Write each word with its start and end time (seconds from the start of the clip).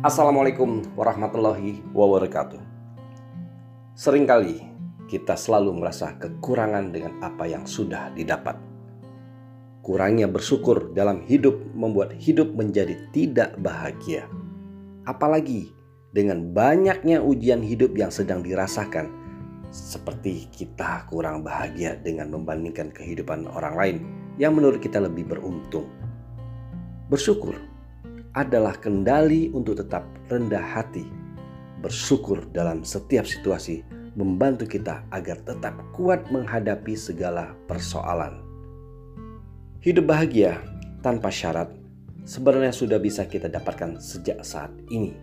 Assalamualaikum 0.00 0.96
warahmatullahi 0.96 1.84
wabarakatuh. 1.92 2.56
Seringkali 3.92 4.64
kita 5.12 5.36
selalu 5.36 5.76
merasa 5.76 6.16
kekurangan 6.16 6.88
dengan 6.88 7.20
apa 7.20 7.44
yang 7.44 7.68
sudah 7.68 8.08
didapat. 8.16 8.56
Kurangnya 9.84 10.24
bersyukur 10.24 10.96
dalam 10.96 11.20
hidup 11.28 11.52
membuat 11.76 12.16
hidup 12.16 12.48
menjadi 12.48 12.96
tidak 13.12 13.60
bahagia. 13.60 14.24
Apalagi 15.04 15.76
dengan 16.16 16.48
banyaknya 16.48 17.20
ujian 17.20 17.60
hidup 17.60 17.92
yang 17.92 18.08
sedang 18.08 18.40
dirasakan, 18.40 19.12
seperti 19.68 20.48
kita 20.48 21.04
kurang 21.12 21.44
bahagia 21.44 22.00
dengan 22.00 22.32
membandingkan 22.32 22.88
kehidupan 22.88 23.44
orang 23.52 23.76
lain 23.76 23.96
yang 24.40 24.56
menurut 24.56 24.80
kita 24.80 24.96
lebih 24.96 25.28
beruntung. 25.28 25.92
Bersyukur 27.12 27.69
adalah 28.34 28.78
kendali 28.78 29.50
untuk 29.50 29.82
tetap 29.82 30.06
rendah 30.30 30.62
hati, 30.62 31.02
bersyukur 31.82 32.46
dalam 32.54 32.86
setiap 32.86 33.26
situasi, 33.26 33.82
membantu 34.14 34.70
kita 34.70 35.02
agar 35.10 35.42
tetap 35.42 35.74
kuat 35.94 36.22
menghadapi 36.30 36.94
segala 36.94 37.58
persoalan. 37.66 38.38
Hidup 39.82 40.06
bahagia 40.06 40.60
tanpa 41.02 41.32
syarat 41.32 41.72
sebenarnya 42.22 42.70
sudah 42.70 43.00
bisa 43.02 43.26
kita 43.26 43.50
dapatkan 43.50 43.98
sejak 43.98 44.38
saat 44.46 44.70
ini, 44.94 45.16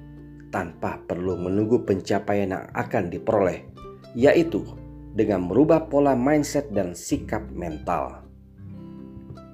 tanpa 0.52 1.00
perlu 1.08 1.40
menunggu 1.40 1.88
pencapaian 1.88 2.52
yang 2.52 2.66
akan 2.76 3.08
diperoleh, 3.08 3.64
yaitu 4.18 4.68
dengan 5.16 5.48
merubah 5.48 5.88
pola 5.88 6.12
mindset 6.12 6.76
dan 6.76 6.92
sikap 6.92 7.48
mental. 7.56 8.28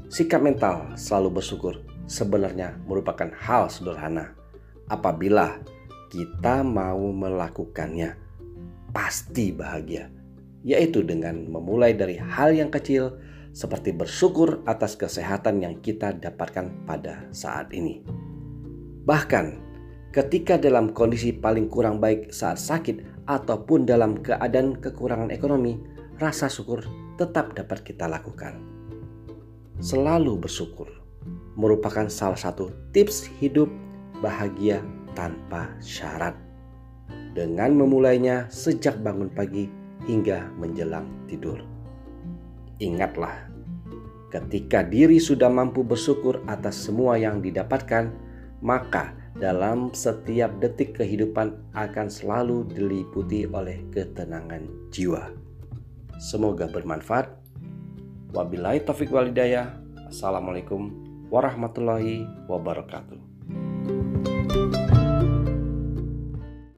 Sikap 0.10 0.42
mental 0.42 0.94
selalu 0.94 1.42
bersyukur 1.42 1.93
sebenarnya 2.08 2.80
merupakan 2.88 3.32
hal 3.40 3.72
sederhana. 3.72 4.36
Apabila 4.92 5.60
kita 6.12 6.62
mau 6.62 7.10
melakukannya, 7.10 8.14
pasti 8.94 9.50
bahagia, 9.50 10.12
yaitu 10.62 11.02
dengan 11.02 11.50
memulai 11.50 11.98
dari 11.98 12.20
hal 12.20 12.54
yang 12.54 12.70
kecil 12.70 13.18
seperti 13.54 13.94
bersyukur 13.94 14.62
atas 14.66 14.98
kesehatan 14.98 15.62
yang 15.62 15.78
kita 15.82 16.14
dapatkan 16.18 16.86
pada 16.86 17.26
saat 17.30 17.70
ini. 17.74 18.02
Bahkan 19.06 19.46
ketika 20.14 20.58
dalam 20.58 20.94
kondisi 20.94 21.34
paling 21.34 21.70
kurang 21.70 22.02
baik 22.02 22.34
saat 22.34 22.58
sakit 22.58 23.26
ataupun 23.30 23.86
dalam 23.86 24.22
keadaan 24.22 24.78
kekurangan 24.78 25.30
ekonomi, 25.30 25.78
rasa 26.18 26.50
syukur 26.50 26.86
tetap 27.18 27.54
dapat 27.54 27.86
kita 27.86 28.10
lakukan. 28.10 28.58
Selalu 29.82 30.38
bersyukur 30.38 31.03
merupakan 31.54 32.10
salah 32.10 32.38
satu 32.38 32.74
tips 32.92 33.30
hidup 33.40 33.70
bahagia 34.24 34.82
tanpa 35.14 35.70
syarat. 35.84 36.34
Dengan 37.34 37.74
memulainya 37.74 38.46
sejak 38.54 39.02
bangun 39.02 39.30
pagi 39.34 39.66
hingga 40.06 40.54
menjelang 40.58 41.10
tidur. 41.26 41.62
Ingatlah, 42.78 43.50
ketika 44.30 44.86
diri 44.86 45.18
sudah 45.18 45.50
mampu 45.50 45.82
bersyukur 45.82 46.42
atas 46.46 46.78
semua 46.78 47.18
yang 47.18 47.42
didapatkan, 47.42 48.14
maka 48.62 49.18
dalam 49.38 49.90
setiap 49.98 50.62
detik 50.62 50.94
kehidupan 50.98 51.58
akan 51.74 52.08
selalu 52.10 52.70
diliputi 52.70 53.50
oleh 53.50 53.82
ketenangan 53.90 54.94
jiwa. 54.94 55.34
Semoga 56.22 56.70
bermanfaat. 56.70 57.34
Wabillahi 58.34 58.86
taufik 58.86 59.10
walidayah. 59.10 59.74
Assalamualaikum 60.10 61.13
warahmatullahi 61.34 62.30
wabarakatuh. 62.46 63.23